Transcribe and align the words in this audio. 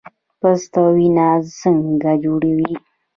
پسته 0.39 0.81
وینه 0.95 1.27
څنګه 1.59 2.11
جوړوي؟ 2.23 2.73